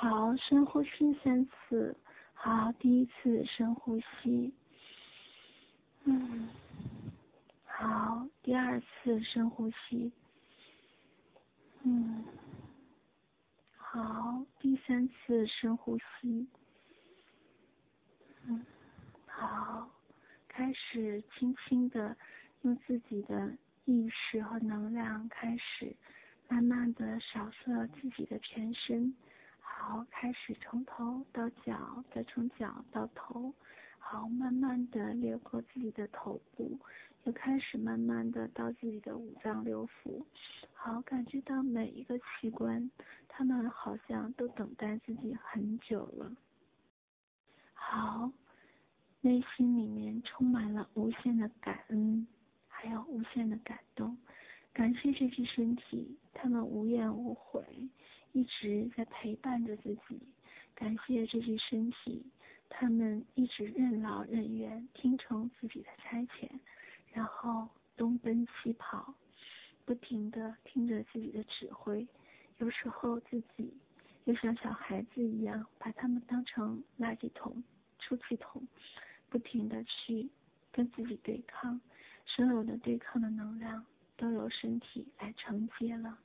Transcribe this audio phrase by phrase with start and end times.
[0.00, 1.96] 好，深呼吸三次。
[2.32, 4.54] 好，第一次深呼吸。
[6.04, 6.48] 嗯。
[7.64, 10.12] 好，第二次深呼吸。
[11.82, 12.24] 嗯。
[13.76, 16.46] 好，第三次深呼吸。
[18.44, 18.64] 嗯。
[19.26, 19.90] 好，
[20.46, 22.16] 开始轻轻的
[22.62, 23.52] 用自己的
[23.84, 25.96] 意识和能量，开始
[26.46, 29.12] 慢慢的扫射自己的全身。
[29.80, 33.54] 好，开始从头到脚，再从脚到头，
[33.96, 36.76] 好，慢慢的掠过自己的头部，
[37.22, 40.24] 又开始慢慢的到自己的五脏六腑，
[40.74, 42.90] 好，感觉到每一个器官，
[43.28, 46.32] 他们好像都等待自己很久了。
[47.72, 48.32] 好，
[49.20, 52.26] 内心里面充满了无限的感恩，
[52.66, 54.18] 还有无限的感动，
[54.78, 57.64] 感谢这具身体，他们无怨无悔。
[58.30, 60.22] 一直在陪伴着自己，
[60.72, 62.24] 感谢这具身体，
[62.68, 66.48] 他们一直任劳任怨，听从自己的差遣，
[67.12, 69.16] 然后东奔西跑，
[69.84, 72.06] 不停地听着自己的指挥。
[72.58, 73.74] 有时候自己
[74.26, 77.64] 又像小孩子一样，把他们当成垃圾桶、
[77.98, 78.62] 出气筒，
[79.28, 80.30] 不停地去
[80.70, 81.80] 跟自己对抗，
[82.24, 83.84] 所有的对抗的能量
[84.18, 86.18] 都由身体来承接了。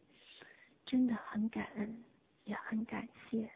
[0.86, 2.04] 真的很感恩，
[2.44, 3.50] 也很感谢。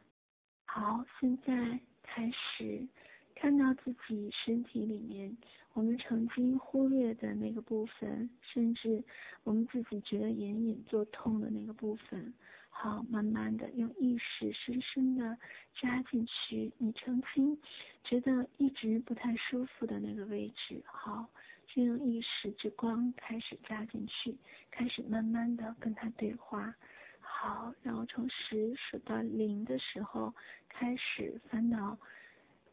[0.64, 2.88] 好，现在开始
[3.36, 5.36] 看到自己身体里面
[5.74, 9.04] 我们曾经忽略的那个部分，甚至
[9.44, 12.34] 我们自己觉得隐隐作痛的那个部分。
[12.70, 15.38] 好，慢慢的用意识深深的
[15.74, 17.60] 扎进去，你曾经
[18.04, 20.84] 觉得一直不太舒服的那个位置。
[20.86, 21.28] 好，
[21.68, 24.38] 就用意识之光开始加进去，
[24.72, 26.74] 开始慢慢的跟他对话。
[27.20, 30.34] 好，然后从十数到零的时候，
[30.70, 31.98] 开始翻到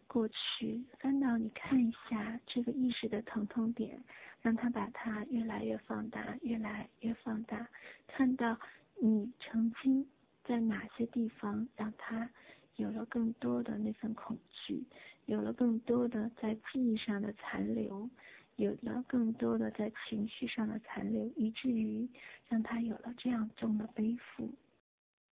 [0.07, 4.01] 过去，翻到你看一下这个意识的疼痛点，
[4.41, 7.69] 让它把它越来越放大，越来越放大，
[8.07, 8.57] 看到
[9.03, 10.09] 你曾经
[10.45, 12.31] 在哪些地方让它
[12.77, 14.85] 有了更多的那份恐惧，
[15.27, 18.09] 有了更多的在记忆上的残留。
[18.57, 22.09] 有了更多的在情绪上的残留，以至于
[22.49, 24.55] 让他有了这样重的背负。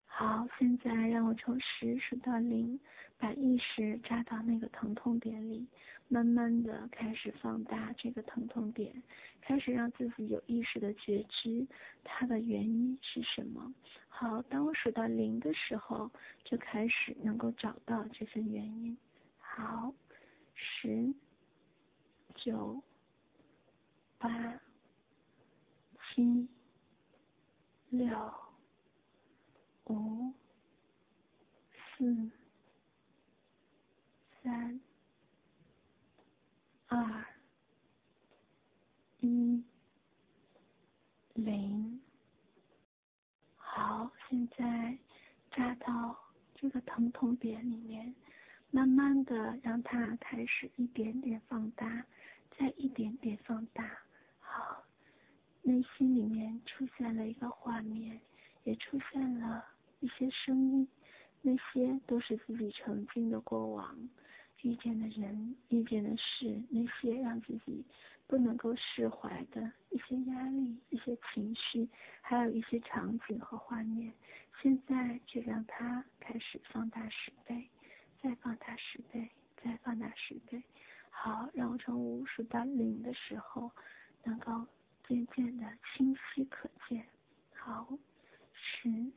[0.05, 2.77] 好，现在让我从十数到零，
[3.17, 5.65] 把意识扎到那个疼痛点里，
[6.09, 9.01] 慢慢的开始放大这个疼痛点，
[9.39, 11.65] 开始让自己有意识的觉知
[12.03, 13.73] 它的原因是什么。
[14.09, 16.11] 好，当我数到零的时候，
[16.43, 18.97] 就开始能够找到这份原因。
[19.37, 19.93] 好，
[20.53, 21.13] 十、
[22.35, 22.83] 九。
[24.21, 24.29] 八、
[26.03, 26.47] 七、
[27.89, 28.33] 六、
[29.85, 30.31] 五、
[31.97, 32.29] 四、
[34.43, 34.79] 三、
[36.85, 37.25] 二、
[39.21, 39.63] 一、
[41.33, 41.99] 零。
[43.57, 44.95] 好，现在
[45.49, 46.15] 扎到
[46.53, 48.13] 这个疼痛点里面，
[48.69, 52.05] 慢慢的让它开始一点点放大，
[52.51, 53.97] 再一点点放大。
[55.63, 58.19] 内心里面出现了一个画面，
[58.63, 59.63] 也出现了
[59.99, 60.87] 一些声音，
[61.41, 63.95] 那些都是自己曾经的过往，
[64.63, 67.85] 遇见的人、遇见的事，那些让自己
[68.25, 71.87] 不能够释怀的一些压力、一些情绪，
[72.21, 74.11] 还有一些场景和画面，
[74.61, 77.69] 现在就让它开始放大十倍，
[78.21, 79.29] 再放大十倍，
[79.63, 80.63] 再放大十倍。
[81.09, 83.71] 好，让我从五数到零的时候。
[84.23, 84.67] 能够
[85.11, 87.05] 渐渐的清晰可见。
[87.53, 87.85] 好，
[88.53, 89.11] 十、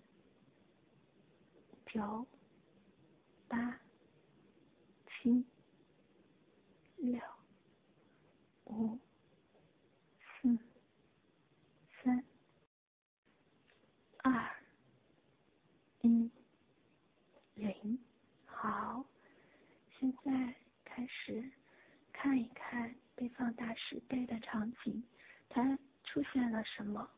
[1.87, 2.27] 九、
[3.47, 3.78] 八、
[5.06, 5.47] 七、
[6.97, 7.22] 六、
[8.65, 8.99] 五、
[10.19, 10.59] 四、
[12.03, 12.25] 三、
[14.25, 14.50] 二、
[16.00, 16.28] 一、
[17.55, 17.97] 零。
[18.47, 19.06] 好，
[19.97, 21.52] 现在开始
[22.12, 22.93] 看一看。
[23.17, 25.05] 被放大十倍的场景，
[25.55, 27.09] 它出现了什么？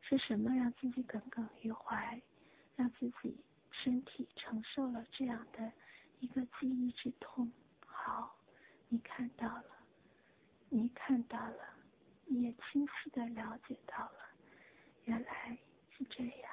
[0.00, 2.22] 是什么让自己耿耿于怀，
[2.76, 3.36] 让自己
[3.72, 5.72] 身体承受了这样的
[6.20, 7.50] 一个记忆之痛？
[7.84, 8.38] 好，
[8.88, 9.64] 你看到了，
[10.68, 11.74] 你看到了，
[12.24, 14.20] 你也清晰的了解到了，
[15.06, 15.58] 原来
[15.90, 16.52] 是这样，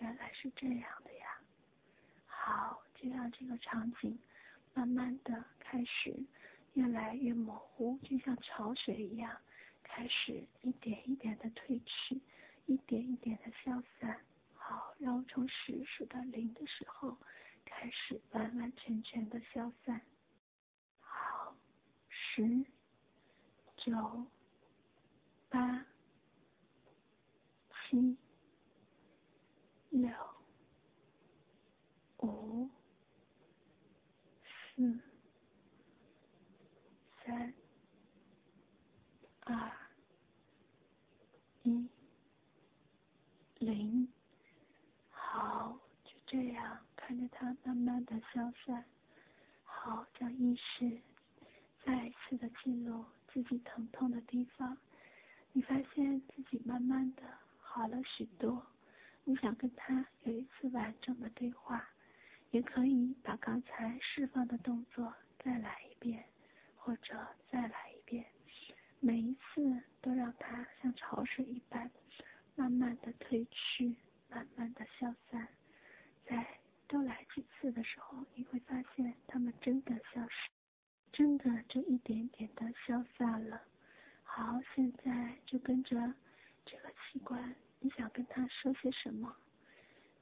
[0.00, 1.38] 原来是这样的呀。
[2.26, 4.18] 好，就让这个场景
[4.74, 6.12] 慢慢的开始。
[6.74, 9.30] 越来越模糊，就像潮水一样，
[9.94, 12.22] 开始一点一点的褪去，
[12.64, 14.24] 一点一点的消散。
[14.54, 14.72] 好。
[14.72, 17.18] 好，让我从十数到零的时候
[17.62, 20.00] 开始完完全全的消散。
[20.98, 21.54] 好，
[22.08, 22.64] 十、
[23.76, 24.26] 九、
[25.50, 25.84] 八、
[27.70, 28.16] 七、
[29.90, 30.10] 六、
[32.18, 32.70] 五、
[34.74, 34.98] 四、
[37.22, 37.52] 三、
[39.40, 39.70] 二、
[41.62, 41.86] 一。
[43.62, 44.08] 零，
[45.08, 48.84] 好，就这样看着它慢慢的消散。
[49.62, 51.00] 好，将意识
[51.84, 54.76] 再一次的进入自己疼痛的地方，
[55.52, 57.22] 你发现自己慢慢的
[57.60, 58.66] 好了许多。
[59.22, 61.88] 你想跟他有一次完整的对话，
[62.50, 66.24] 也可以把刚才释放的动作再来一遍，
[66.74, 67.16] 或者
[67.48, 68.26] 再来一遍，
[68.98, 71.88] 每一次都让它像潮水一般。
[72.82, 73.94] 慢慢的褪去，
[74.28, 75.46] 慢慢的消散，
[76.26, 76.58] 在
[76.88, 80.50] 多来几次的时候，你会发现它们真的消失，
[81.12, 83.62] 真的就一点点的消散了。
[84.24, 86.12] 好，现在就跟着
[86.64, 89.32] 这个器官，你想跟他说些什么？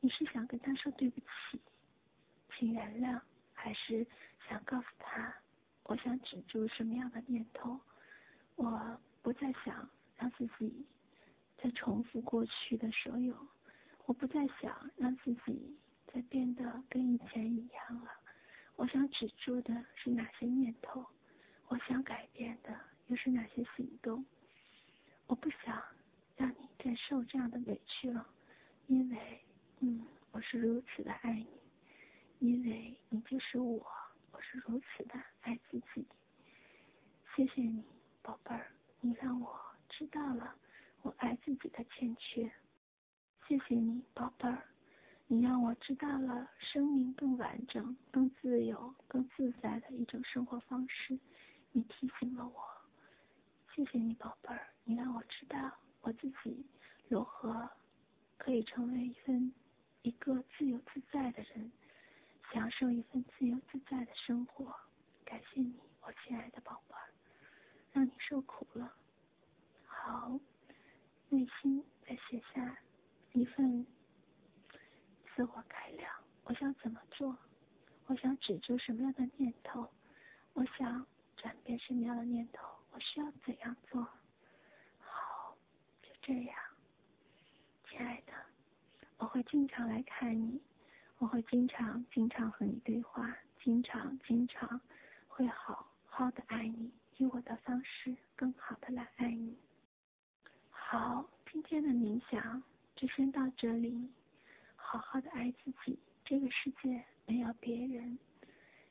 [0.00, 1.58] 你是想跟他说对不起，
[2.50, 3.18] 请原谅，
[3.54, 4.06] 还是
[4.46, 5.34] 想告诉他，
[5.84, 7.80] 我想止住什么样的念头？
[8.56, 10.86] 我不再想让自己。
[11.62, 13.36] 在重复过去的所有，
[14.06, 18.10] 我不再想让自己再变得跟以前一样了。
[18.76, 21.04] 我想止住的是哪些念头？
[21.68, 24.24] 我想改变的又是哪些行动？
[25.26, 25.82] 我不想
[26.34, 28.26] 让你再受这样的委屈了，
[28.86, 29.44] 因为，
[29.80, 31.46] 嗯，我是如此的爱你，
[32.38, 33.86] 因为你就是我，
[34.32, 36.06] 我是如此的爱自己。
[37.36, 37.84] 谢谢你，
[38.22, 40.56] 宝贝儿，你让我知道了。
[41.02, 42.52] 我爱自己的欠缺，
[43.48, 44.62] 谢谢你，宝贝儿，
[45.26, 51.18] 你让我知道了生命更完整、更自由、更自在的一种生活方式。
[51.72, 52.62] 你提醒了我，
[53.74, 56.66] 谢谢你，宝贝儿，你让我知道我自己
[57.08, 57.70] 如何
[58.36, 59.54] 可以成为一份
[60.02, 61.72] 一个自由自在的人，
[62.52, 64.74] 享受一份自由自在的生活。
[65.24, 67.08] 感谢你，我亲爱的宝贝儿，
[67.92, 68.94] 让你受苦了。
[69.86, 70.38] 好。
[71.30, 72.78] 内心在写下
[73.32, 73.86] 一份
[75.34, 76.12] 自我改良。
[76.42, 77.38] 我想怎么做？
[78.06, 79.88] 我想止住什么样的念头？
[80.54, 81.06] 我想
[81.36, 82.66] 转变什么样的念头？
[82.90, 84.02] 我需要怎样做？
[84.98, 85.56] 好，
[86.02, 86.58] 就这样，
[87.88, 88.32] 亲爱的，
[89.18, 90.60] 我会经常来看你，
[91.18, 94.80] 我会经常经常和你对话，经常经常
[95.28, 99.56] 会好好的爱你，以我的方式更好的来爱你。
[100.92, 102.60] 好，今天的冥想
[102.96, 104.10] 就先到这里。
[104.74, 108.18] 好好的爱自己，这个世界没有别人，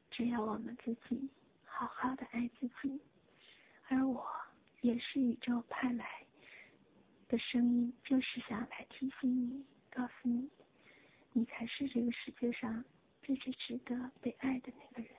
[0.09, 1.29] 只有我们自己。
[1.65, 3.01] 好好的爱自己，
[3.89, 4.25] 而我
[4.79, 6.25] 也是宇宙派来
[7.27, 10.49] 的声音，就是想来提醒你，告诉你，
[11.33, 12.81] 你才是这个世界上
[13.21, 15.11] 最最值得被爱的那个人，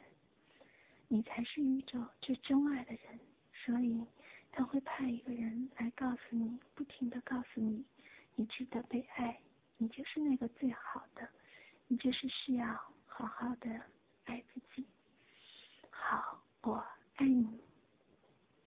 [1.08, 3.20] 你才是宇宙最钟爱的人，
[3.52, 4.02] 所以。
[4.52, 7.84] 他会派一个人来告诉你，不停的告诉你，
[8.34, 9.40] 你值得被爱，
[9.76, 11.28] 你就是那个最好的，
[11.86, 12.66] 你就是需要
[13.06, 13.70] 好好的
[14.24, 14.86] 爱自己。
[15.90, 16.84] 好，我
[17.16, 17.69] 爱你。